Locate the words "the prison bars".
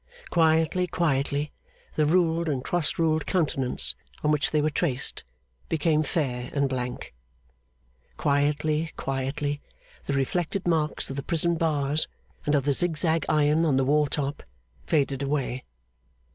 11.17-12.07